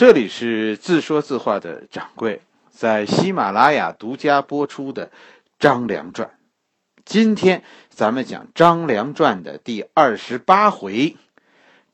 [0.00, 5.08] 这里是自说自话的掌柜，在喜马拉雅独家播出的
[5.58, 6.26] 《张良传》。
[7.04, 11.18] 今天咱们讲《张良传》的第二十八回：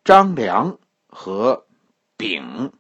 [0.05, 1.67] 张良和
[2.17, 2.73] 丙。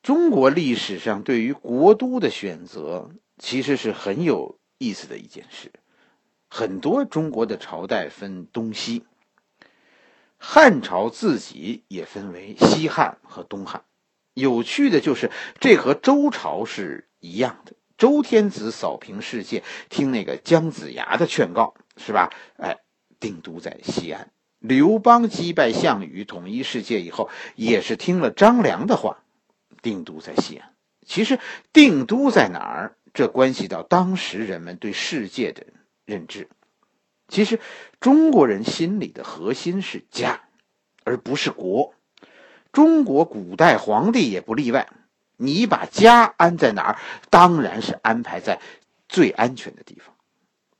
[0.00, 5.72] 中国历史上对于国都的选择，其实是很有意思的一件事。
[6.48, 9.02] 很多中国的朝代分东西。
[10.38, 13.84] 汉朝自己也分为西汉和东汉，
[14.34, 15.30] 有趣的就是
[15.60, 17.72] 这和周朝是一样的。
[17.96, 22.30] 周天子扫平世界，听那个姜子牙的劝告，是吧？
[22.56, 22.78] 哎，
[23.20, 24.30] 定都在西安。
[24.58, 29.22] 刘邦击败项羽，统一世界以后，也是听了张良的话，
[29.80, 30.74] 定都在西安。
[31.06, 31.38] 其实
[31.72, 35.64] 定都在哪儿，这关系到当时人们对世界的
[36.04, 36.48] 认知。
[37.28, 37.58] 其实，
[38.00, 40.42] 中国人心里的核心是家，
[41.04, 41.94] 而不是国。
[42.70, 44.88] 中国古代皇帝也不例外。
[45.36, 46.98] 你把家安在哪儿？
[47.30, 48.60] 当然是安排在
[49.08, 50.14] 最安全的地方。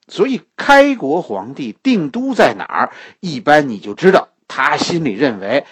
[0.07, 5.65] 所以，开国皇帝定都在哪儿，一般你就知道他心里认为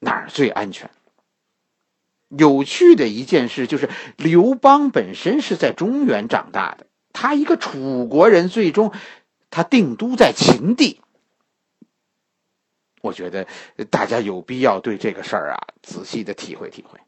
[0.00, 0.90] 哪儿最安全。
[2.28, 8.92] 有趣的一件事就是，刘邦本身是在中原长大的，他一个楚国人，最终。
[9.52, 11.02] 他定都在秦地，
[13.02, 13.46] 我觉得
[13.90, 16.98] 大家有必要对这个事儿啊仔细的体会体会。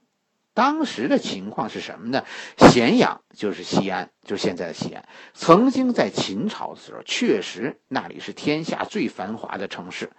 [0.53, 2.23] 当时的情况是什么呢？
[2.59, 5.09] 咸阳就是西安，就是现在的西安。
[5.33, 10.13] 曾经在秦朝的时候，确实那里是天下最繁华的城市。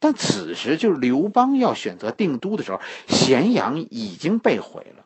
[0.00, 5.04] 但此时就是刘邦要选择定都的时候，咸阳已经被毁了，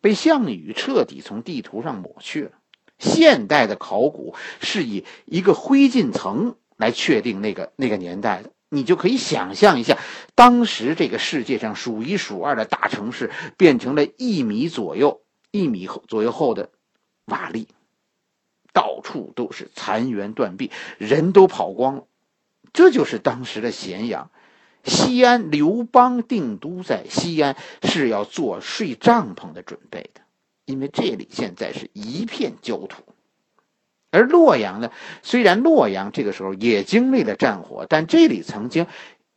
[0.00, 2.52] 被项羽彻底从地图上抹去了。
[2.98, 9.98] 现代的考古是以一个灰烬层来确定那个那个年代的，你就可以想象一下，
[10.34, 16.70] 当时这个世界上数一数二的大城市变成了一米左右、一米左右厚的
[17.26, 17.66] 瓦砾，
[18.72, 22.04] 到处都是残垣断壁，人都跑光了。
[22.72, 24.30] 这就是当时的咸阳、
[24.84, 25.50] 西安。
[25.50, 30.20] 刘邦定都在西安，是要做睡帐篷的准备的。
[30.66, 33.02] 因为这里现在是一片焦土，
[34.10, 34.90] 而洛阳呢，
[35.22, 38.86] 虽然洛阳这个时候也经历了战火，但这里曾经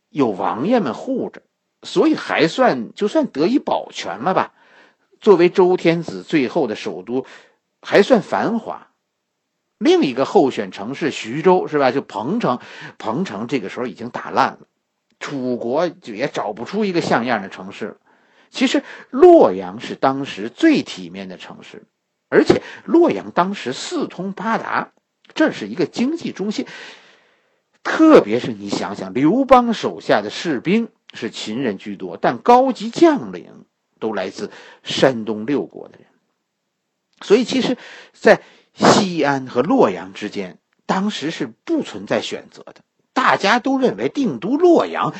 [0.08, 1.42] 有王爷们护着，
[1.82, 4.52] 所以还算就算得以保全了吧。
[5.20, 7.24] 作为周天子最后的首都，
[7.80, 8.88] 还算繁华。
[9.78, 11.92] 另一个候选城市徐州是吧？
[11.92, 12.58] 就彭城，
[12.98, 14.58] 彭城这个时候已经打烂了，
[15.20, 17.96] 楚国就也找不出一个像样的城市了。
[18.50, 21.84] 其实洛阳是当时最体面的城市，
[22.28, 24.92] 而且洛阳当时四通八达，
[25.34, 26.66] 这是一个经济中心。
[27.82, 33.64] 特别是你想想，刘邦手下的士兵是秦人居多，但高级将领
[33.98, 34.50] 都来自
[34.82, 36.06] 山东六国的人，
[37.22, 37.78] 所以其实，
[38.12, 38.42] 在
[38.74, 45.14] 西安和洛阳之间，当时是不存在选择的，大家都认为定都洛阳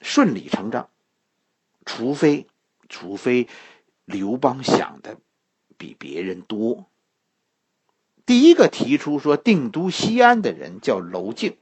[0.00, 0.88] 顺理成章，
[1.86, 2.48] 除非。
[2.92, 3.48] 除非
[4.04, 5.16] 刘邦想的
[5.78, 6.84] 比别人多。
[8.26, 11.56] 第一个提出说定都西安的人叫娄敬，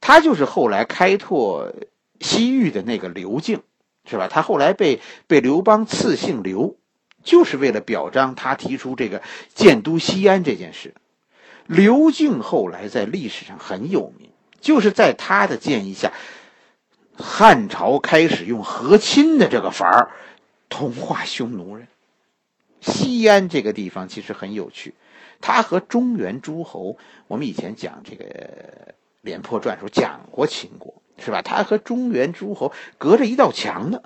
[0.00, 1.72] 他就是后来开拓
[2.20, 3.62] 西域的那个刘敬，
[4.04, 4.28] 是吧？
[4.28, 6.76] 他后来被被刘邦赐姓刘，
[7.22, 9.22] 就是为了表彰他提出这个
[9.54, 10.94] 建都西安这件事。
[11.66, 14.30] 刘敬后来在历史上很有名，
[14.60, 16.12] 就是在他的建议下。
[17.16, 20.10] 汉朝开始用和亲的这个法儿
[20.68, 21.88] 同化匈奴人。
[22.80, 24.94] 西安这个地方其实很有趣，
[25.40, 26.96] 它和中原诸侯，
[27.28, 28.24] 我们以前讲这个
[29.20, 31.42] 《廉颇传》时候讲过秦国，是吧？
[31.42, 34.02] 它和中原诸侯隔着一道墙呢。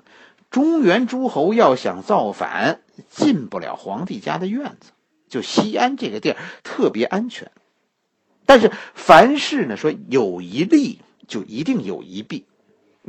[0.49, 4.91] 中原诸侯要想造反，进不了皇帝家的院子。
[5.27, 7.51] 就西安这个地儿特别安全，
[8.45, 12.45] 但是凡事呢，说有一利就一定有一弊。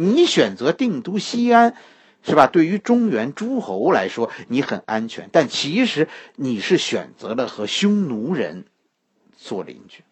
[0.00, 1.74] 你选择定都西安，
[2.22, 2.46] 是吧？
[2.46, 6.06] 对于中原诸侯来说，你很安全，但其实
[6.36, 8.66] 你是选择了和匈奴人
[9.36, 10.04] 做邻居。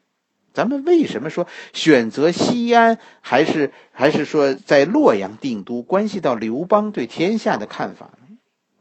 [0.52, 8.38] 咱们为什么说选择西安，还是还是说在洛阳定都，关系到刘邦对天下的看法呢？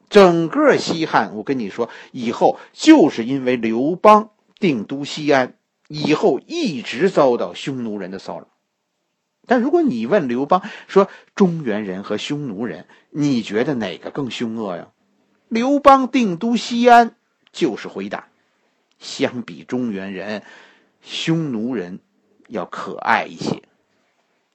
[0.09, 5.53] 整个西汉，我跟你说，以后就是因为刘邦定都西安，
[5.87, 8.47] 以后一直遭到匈奴人的骚扰。
[9.47, 14.87] 但如果你问刘邦说中原人和匈奴人，你觉得哪个更凶恶呀？
[15.47, 17.15] 刘邦定都西安
[17.51, 18.27] 就是回答：
[18.99, 20.43] 相比中原人，
[21.01, 21.99] 匈奴人
[22.47, 23.61] 要可爱一些。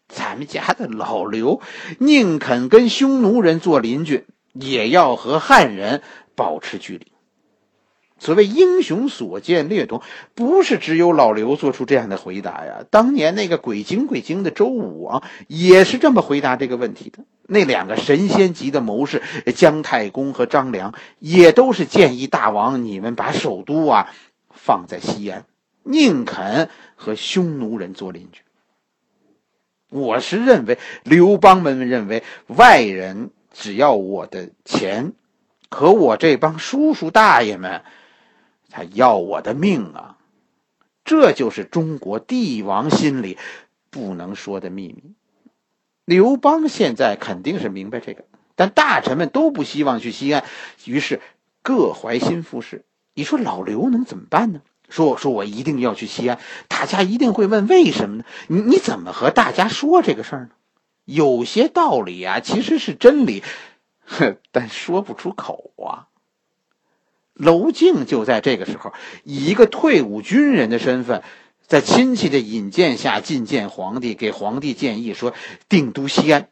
[0.08, 1.60] 咱们家的老刘
[1.98, 6.02] 宁肯跟匈奴人做邻居，也要和汉人
[6.34, 7.09] 保持距离。
[8.20, 10.02] 所谓英雄所见略同，
[10.34, 12.84] 不是只有老刘做出这样的回答呀。
[12.90, 17.24] 当年那个鬼精鬼精的周武王也是这么回答这个问题的。
[17.46, 19.22] 那两个神仙级的谋士
[19.56, 24.12] 姜太公和张良，也都是建议大王你们把首都啊
[24.50, 25.46] 放在西安，
[25.82, 28.42] 宁肯和匈奴人做邻居。
[29.88, 35.14] 我是认为刘邦们认为外人只要我的钱，
[35.70, 37.82] 可我这帮叔叔大爷们。
[38.70, 40.16] 他要我的命啊！
[41.04, 43.36] 这就是中国帝王心里
[43.90, 45.14] 不能说的秘密。
[46.04, 48.24] 刘邦现在肯定是明白这个，
[48.54, 50.44] 但大臣们都不希望去西安，
[50.84, 51.20] 于是
[51.62, 52.84] 各怀心腹事。
[53.14, 54.62] 你说老刘能怎么办呢？
[54.88, 58.24] 说我说我一定要去西安，大家一定会问为什么呢？
[58.48, 60.50] 你你怎么和大家说这个事儿呢？
[61.04, 63.42] 有些道理啊，其实是真理，
[64.04, 66.09] 哼，但说不出口啊。
[67.40, 68.92] 娄敬就在这个时候，
[69.24, 71.22] 以一个退伍军人的身份，
[71.66, 75.32] 在亲戚的引荐下觐见皇帝，给皇帝建议说
[75.68, 76.48] 定都西安。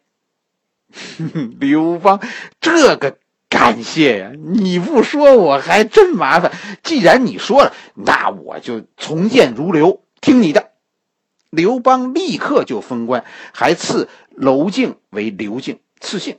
[1.61, 2.20] 刘邦，
[2.61, 3.19] 这个
[3.50, 4.32] 感谢呀！
[4.35, 6.52] 你不说我还真麻烦。
[6.82, 10.70] 既然你说了，那我就从谏如流，听你的。
[11.50, 16.38] 刘邦立刻就封官，还赐娄敬为刘敬，赐姓。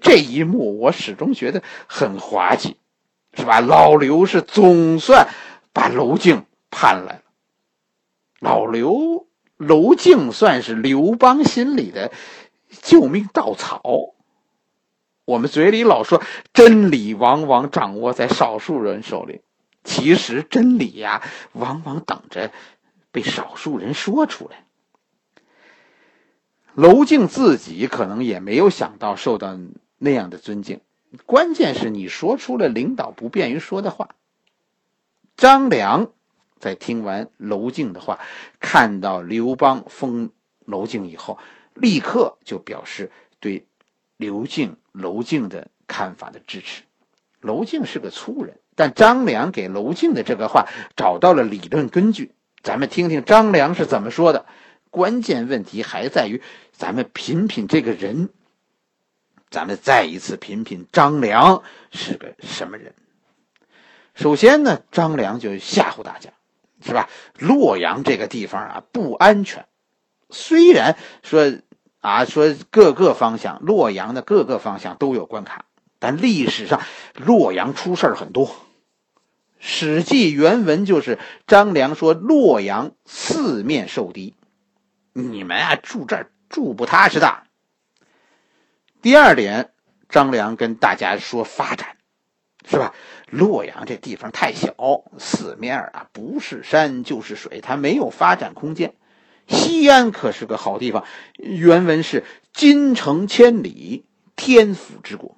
[0.00, 2.76] 这一幕，我始终觉得很滑稽。
[3.34, 3.60] 是吧？
[3.60, 5.28] 老刘是总算
[5.72, 7.22] 把娄敬盼来了。
[8.40, 9.26] 老刘
[9.56, 12.12] 娄敬算是刘邦心里的
[12.82, 13.82] 救命稻草。
[15.24, 19.40] 我们嘴里老说真理往往掌握在少数人手里，
[19.84, 22.50] 其实真理呀，往往等着
[23.12, 24.64] 被少数人说出来。
[26.74, 29.56] 娄敬自己可能也没有想到受到
[29.98, 30.80] 那样的尊敬。
[31.26, 34.10] 关键是你说出了领导不便于说的话。
[35.36, 36.12] 张良
[36.58, 38.18] 在听完娄敬的话，
[38.60, 40.30] 看到刘邦封
[40.64, 41.38] 娄敬以后，
[41.74, 43.10] 立刻就表示
[43.40, 43.66] 对
[44.16, 46.82] 刘敬、娄敬的看法的支持。
[47.40, 52.32] 娄敬是个粗人，但张良给娄敬的这个话找到了理论根据。
[52.62, 54.46] 咱们听听张良是怎么说的。
[54.90, 56.42] 关键问题还在于，
[56.72, 58.28] 咱们品品这个人。
[59.52, 61.62] 咱们再一次品品张良
[61.92, 62.94] 是个什么人。
[64.14, 66.30] 首先呢，张良就吓唬大家，
[66.84, 67.08] 是吧？
[67.38, 69.66] 洛阳这个地方啊不安全。
[70.30, 71.60] 虽然说
[72.00, 75.66] 啊说各个方向洛阳的各个方向都有关卡，
[75.98, 76.80] 但历史上
[77.14, 78.48] 洛阳出事儿很多。
[79.58, 84.34] 《史记》原文就是张良说：“洛阳四面受敌，
[85.12, 87.44] 你们啊住这儿住不踏实的。”
[89.02, 89.72] 第二点，
[90.08, 91.96] 张良跟大家说发展，
[92.64, 92.94] 是吧？
[93.26, 94.76] 洛阳这地方太小，
[95.18, 98.94] 四面啊不是山就是水，它没有发展空间。
[99.48, 101.04] 西安可是个好地方，
[101.36, 104.06] 原文是“金城千里，
[104.36, 105.36] 天府之国”，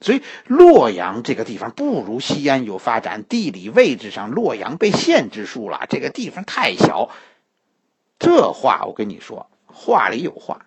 [0.00, 3.24] 所以洛阳这个地方不如西安有发展。
[3.24, 7.10] 地理位置上，洛阳被限制住了，这个地方太小。
[8.18, 10.64] 这话我跟你说，话里有话。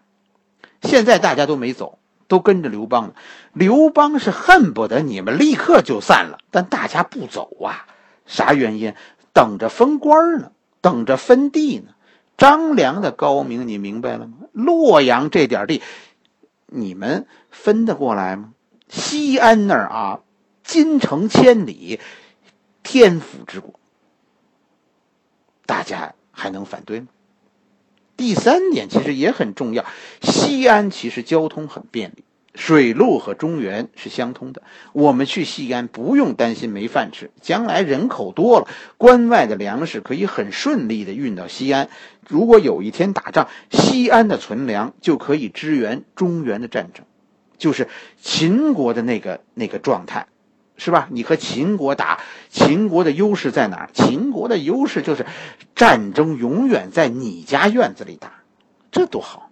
[0.83, 1.98] 现在大家都没走。
[2.29, 3.15] 都跟着刘邦了，
[3.51, 7.87] 刘邦是恨不得你们立刻就散了，但大家不走啊，
[8.25, 8.94] 啥原因？
[9.33, 11.92] 等着封官呢，等着分地呢。
[12.37, 14.37] 张良的高明你明白了吗？
[14.54, 15.81] 洛阳这点地，
[16.68, 18.54] 你们分得过来吗？
[18.87, 20.19] 西安那儿啊，
[20.63, 21.99] 京城千里，
[22.81, 23.80] 天府之国，
[25.65, 27.07] 大家还能反对吗？
[28.19, 29.85] 第三点其实也很重要，
[30.21, 34.61] 西安其实交通很便利，水路和中原是相通的。
[34.92, 41.88] 我们去西安不用担心没饭吃，将来人口多了，关外的粮食可以很顺利的运到西安。
[42.28, 47.06] 如果有一天打仗，西安的存粮就可以支援中原的战争，
[47.57, 47.88] 就是
[48.21, 50.28] 秦国的那个那个状态。
[50.80, 51.07] 是吧？
[51.12, 53.90] 你和秦国打，秦国的优势在哪？
[53.94, 55.26] 秦国的优势就是
[55.76, 58.42] 战争永远在你家院子里打，
[58.90, 59.52] 这多好。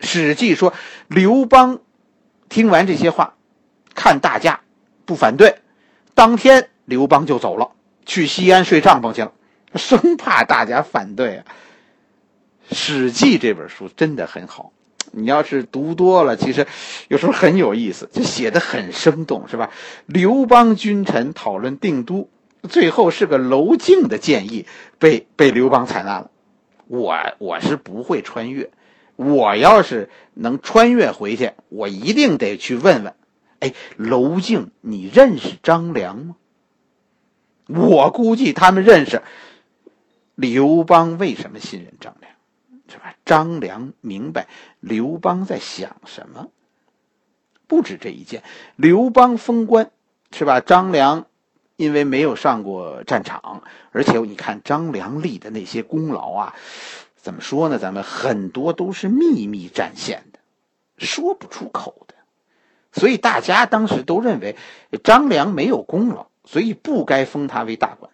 [0.06, 0.72] 《史记》说，
[1.08, 1.80] 刘邦
[2.48, 3.34] 听完这些话，
[3.94, 4.60] 看大家
[5.04, 5.58] 不反对，
[6.14, 7.72] 当天刘邦就走了，
[8.06, 9.32] 去西安睡帐篷去了，
[9.74, 11.44] 生怕大家反对啊。
[12.74, 14.72] 《史记》这本书真的很好。
[15.12, 16.66] 你要是读多了，其实
[17.08, 19.70] 有时候很有意思，就写的很生动，是吧？
[20.06, 22.28] 刘邦君臣讨论定都，
[22.68, 24.66] 最后是个娄敬的建议
[24.98, 26.30] 被被刘邦采纳了。
[26.86, 28.70] 我我是不会穿越，
[29.16, 33.14] 我要是能穿越回去，我一定得去问问。
[33.60, 36.36] 哎，娄敬，你认识张良吗？
[37.68, 39.22] 我估计他们认识。
[40.34, 42.33] 刘邦为什么信任张良？
[42.94, 43.16] 是吧？
[43.24, 44.46] 张良明白
[44.78, 46.48] 刘邦在想什么。
[47.66, 48.44] 不止这一件，
[48.76, 49.90] 刘邦封官，
[50.30, 50.60] 是吧？
[50.60, 51.26] 张良
[51.74, 56.54] 因为没有上过战场，而且你看张良立的那些功劳啊，
[57.16, 57.80] 怎么说呢？
[57.80, 60.38] 咱们很多都是秘密战线的，
[60.98, 62.14] 说不出口的。
[62.92, 64.54] 所以大家当时都认为
[65.02, 68.12] 张良没有功劳，所以不该封他为大官。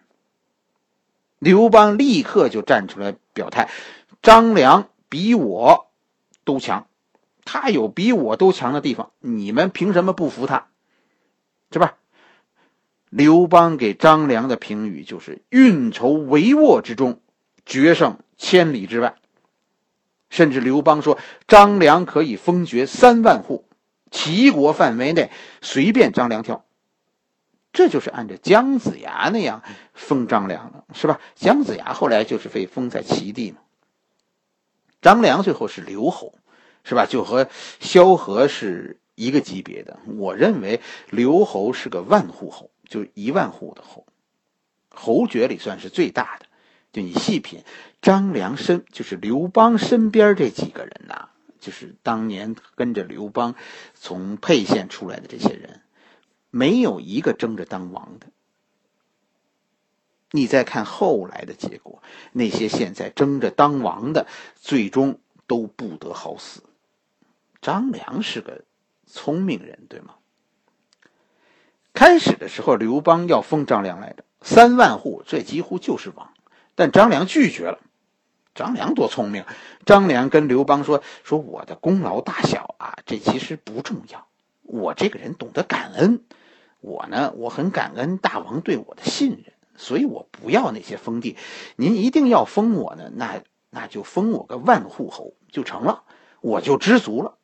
[1.37, 3.67] 刘邦立刻就站出来表态
[4.21, 5.87] ：“张良比我
[6.43, 6.87] 都强，
[7.43, 10.67] 他有比我都强的地方，你们凭什么不服他？
[11.71, 11.97] 是吧？”
[13.09, 17.19] 刘邦给张良的评语就是：“运筹帷幄之中，
[17.65, 19.15] 决胜千里之外。”
[20.29, 23.65] 甚至刘邦说：“张良可以封爵三万户。”
[24.11, 26.65] 齐国范围内随便张良挑，
[27.71, 29.63] 这就是按照姜子牙那样
[29.93, 31.19] 封张良的，是吧？
[31.35, 33.57] 姜子牙后来就是被封在齐地嘛。
[35.01, 36.35] 张良最后是留侯，
[36.83, 37.05] 是吧？
[37.05, 39.99] 就和萧何是一个级别的。
[40.17, 44.05] 我认为留侯是个万户侯，就一万户的侯，
[44.89, 46.45] 侯爵里算是最大的。
[46.91, 47.63] 就你细品，
[48.01, 51.29] 张良身就是刘邦身边这几个人呐。
[51.59, 53.53] 就是当年跟着刘邦
[53.93, 55.81] 从沛县出来的这些人，
[56.49, 58.25] 没有一个争着当王的。
[60.31, 66.63] 你再看后来的结果，那些现在争着当王的，最终都不得好死。
[67.61, 68.63] 张良是个
[69.05, 70.15] 聪明人，对吗？
[71.93, 76.33] 开始的时候，刘邦要封张良来着，三万户，这几乎就是王，
[76.73, 77.79] 但张良拒绝了。
[78.53, 79.45] 张良多聪明！
[79.85, 84.27] 张良跟刘邦说：“说我的功劳大小啊，这其实不重要。
[84.63, 86.23] 我这个人懂得感恩，
[86.81, 89.50] 我呢，我很感恩大王对我的信任，
[89.81, 91.35] 所以我不要那些封地。
[91.75, 96.03] 您一定要封我呢，那那就封我个万户侯就成了，
[96.39, 97.39] 我就知足了。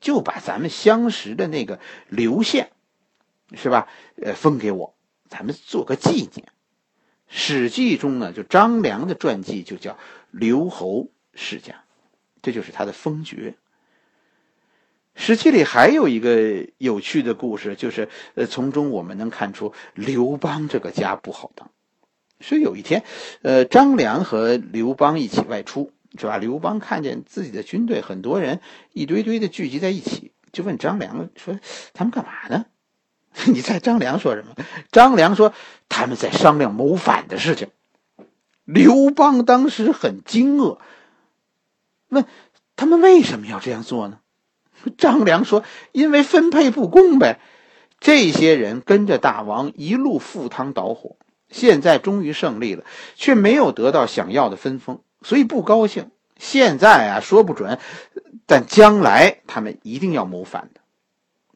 [0.00, 2.70] 就把咱们相识的那个刘县，
[3.54, 3.88] 是吧？
[4.22, 4.94] 呃，封给我，
[5.28, 6.46] 咱们做个纪念。”
[7.26, 9.98] 《史记》中呢，就张良的传记就叫
[10.30, 11.82] 刘侯世家，
[12.42, 13.56] 这就是他的封爵。
[15.16, 21.70] 《史记》里还有一个有趣的故事，就是呃，从中我们能看出刘邦这个家不好当。
[22.38, 23.02] 所以有一天，
[23.40, 26.36] 呃，张良和刘邦一起外出，是吧？
[26.36, 28.60] 刘邦看见自己的军队很多人
[28.92, 31.58] 一堆堆的聚集在一起，就问张良说
[31.94, 32.66] ：“他们干嘛呢？”
[33.48, 34.54] 你猜张良说什么？
[34.92, 35.52] 张良说
[35.88, 37.68] 他们在商量谋反的事情。
[38.64, 40.78] 刘邦当时很惊愕，
[42.08, 42.26] 问
[42.76, 44.20] 他们为什么要这样做呢？
[44.98, 47.40] 张良说：“因为分配不公呗。
[47.98, 51.16] 这些人跟着大王一路赴汤蹈火，
[51.48, 56.10] 现在终于胜利了，却没有得到想要的分封，所以不高兴。
[56.38, 57.78] 现在啊，说不准，
[58.46, 60.80] 但将来他们一定要谋反的，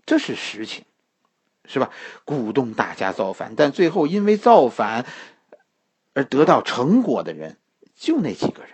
[0.07, 0.85] 这是实情。”
[1.73, 1.91] 是吧？
[2.25, 5.07] 鼓动大家造反，但最后因为造反
[6.15, 7.59] 而得到成果的人
[7.95, 8.73] 就那几个人。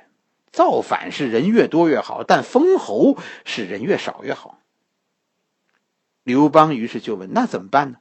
[0.57, 4.59] 造反是人越多越好，但封侯是人越少越好。
[6.23, 7.99] 刘邦于是就问：“那怎么办呢？”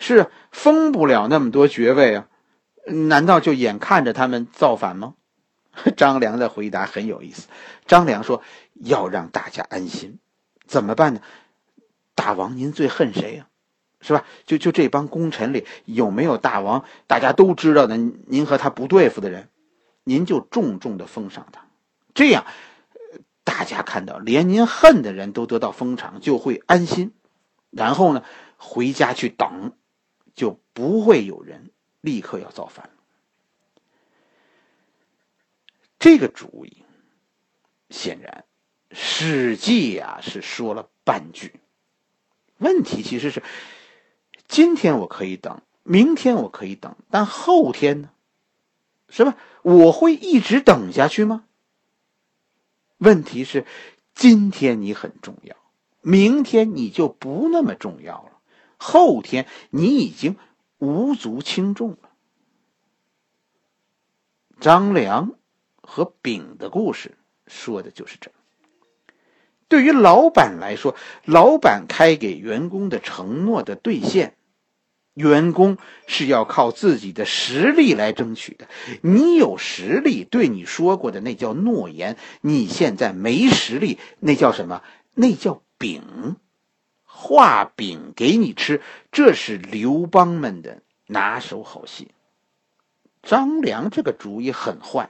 [0.00, 2.26] 是封不了那么多爵位啊？
[2.86, 5.14] 难道就眼看着他们造反吗？
[5.96, 7.46] 张良的回答很有意思。
[7.86, 8.42] 张良说
[8.74, 10.18] ：“要让大家安心，
[10.66, 11.20] 怎么办呢？
[12.16, 13.46] 大王，您最恨谁呀？”
[14.02, 14.24] 是吧？
[14.46, 19.48] 就就这帮功臣里有没有大王大家都知道的，您和他不对付的人，
[20.08, 21.66] 您就重重的封赏他，
[22.14, 22.46] 这样
[23.42, 27.12] 大家看到连您恨的人都得到封赏，就会安心，
[27.70, 28.24] 然后呢
[28.56, 29.72] 回家去等，
[30.32, 32.90] 就不会有人立刻要造反。
[35.98, 36.84] 这个主意
[37.90, 38.44] 显然
[38.96, 41.58] 《史记》呀是说了半句，
[42.58, 43.42] 问题其实是。
[44.46, 48.10] 今天我可以等，明天我可以等，但后天呢？
[49.08, 49.36] 是吧？
[49.62, 51.44] 我会一直等下去吗？
[52.98, 53.66] 问题是，
[54.14, 55.56] 今天你很重要，
[56.00, 58.32] 明天你就不那么重要了，
[58.76, 60.36] 后天你已经
[60.78, 62.10] 无足轻重了。
[64.60, 65.34] 张良
[65.82, 68.30] 和丙的故事说的就是这。
[69.68, 74.36] 对于老板来说，老板开给员工的承诺的兑现，
[75.16, 78.68] 员工是要靠自己的实力来争取的。
[79.00, 84.82] 你有实力，对你说过的那叫诺言；你现在没实力，那叫什么？
[85.14, 86.36] 那叫饼，
[87.02, 88.82] 画饼给你吃。
[89.10, 92.10] 这是刘邦们的拿手好戏。
[93.22, 95.08] 张良这个主意很坏，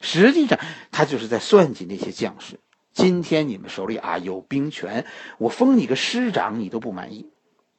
[0.00, 0.58] 实际上
[0.90, 2.58] 他就是在算计那些将士。
[2.92, 5.06] 今天你们手里啊有兵权，
[5.38, 7.30] 我封你个师长，你都不满意，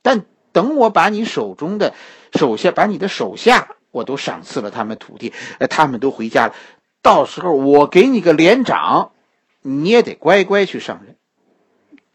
[0.02, 0.26] 但。
[0.58, 1.94] 等我把你手中的
[2.34, 6.56] 手下，把你的手下，我都赏赐了他们土地，呃，他们都回家了。
[7.04, 9.12] 到时候我给你个连长，
[9.62, 11.16] 你也得乖乖去上任。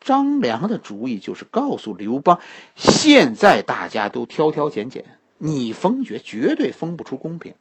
[0.00, 2.40] 张良的主意就是告诉刘邦，
[2.75, 5.04] 现在大家都挑挑拣拣，
[5.38, 7.54] 你封爵绝对封不出公平，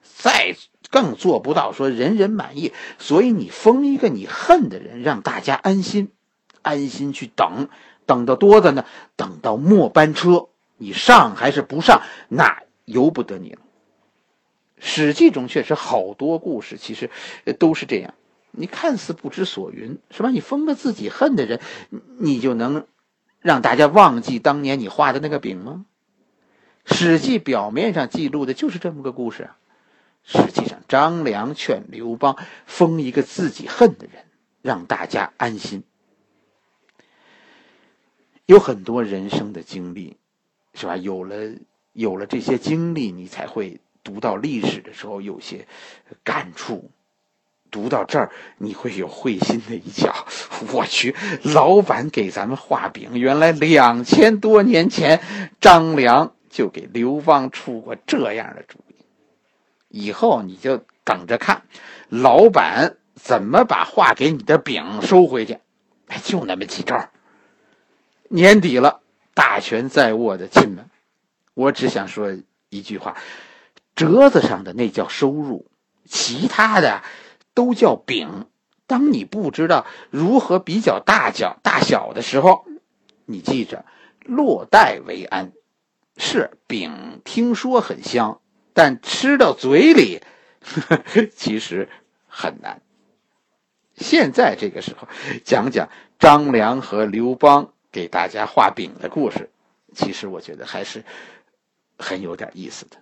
[0.00, 0.54] 再
[0.90, 2.72] 更做不到说人人满意。
[3.00, 6.12] 所以你封一个你恨的人，让大家安心，
[6.62, 7.68] 安心去等。
[8.06, 8.84] 等的多的呢，
[9.16, 13.58] 等到末班车，你上还是不上，那由不得你了。
[14.78, 17.10] 《史记》中确实好多故事，其实
[17.58, 18.14] 都是这样。
[18.50, 20.30] 你看似不知所云，是吧？
[20.30, 21.60] 你封了自己恨的人，
[22.18, 22.86] 你就能
[23.40, 25.84] 让大家忘记当年你画的那个饼吗？
[26.96, 29.56] 《史记》表面上记录的就是这么个故事啊。
[30.22, 34.24] 实际上，张良劝刘邦封一个自己恨的人，
[34.62, 35.84] 让大家安心。
[38.50, 40.16] 有很多人生的经历，
[40.74, 40.96] 是吧？
[40.96, 41.36] 有了
[41.92, 45.68] 有了这些经历，你才会读到历史的时候有些
[46.24, 46.90] 感触。
[47.70, 50.26] 读到这儿，你会有会心的一笑。
[50.74, 51.14] 我去，
[51.44, 55.20] 老板给咱们画饼，原来两千多年前
[55.60, 58.96] 张良就给刘邦出过这样的主意。
[59.90, 61.62] 以后你就等着看，
[62.08, 65.58] 老板怎么把画给你的饼收回去。
[66.24, 67.08] 就那么几招。
[68.32, 69.00] 年底了，
[69.34, 70.88] 大权在握的亲们，
[71.54, 72.32] 我只想说
[72.68, 73.16] 一句话：
[73.96, 75.66] 折子上的那叫收入，
[76.04, 77.02] 其他的
[77.54, 78.46] 都叫饼。
[78.86, 82.64] 当你不知道如何比较大小大小的时候，
[83.26, 83.84] 你记着，
[84.24, 85.50] 落袋为安。
[86.16, 88.40] 是饼，听说很香，
[88.72, 90.22] 但吃到嘴里，
[91.34, 91.88] 其实
[92.28, 92.80] 很难。
[93.96, 95.08] 现在这个时候，
[95.44, 95.88] 讲讲
[96.20, 97.72] 张良和刘邦。
[97.92, 99.50] 给大家画饼的故事，
[99.94, 101.04] 其实我觉得还是
[101.98, 102.96] 很有点意思的。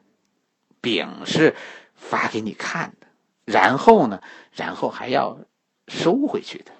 [0.80, 1.54] 饼是
[1.94, 3.06] 发给你看的，
[3.44, 4.22] 然后呢，
[4.52, 5.38] 然后还要
[5.86, 6.72] 收回去的。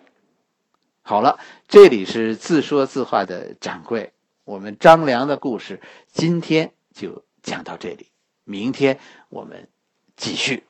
[1.02, 4.12] 好了，这里是自说自话的掌柜，
[4.44, 5.80] 我们张良的故事
[6.12, 8.12] 今天就讲到这里，
[8.44, 9.68] 明天我们
[10.16, 10.64] 继续。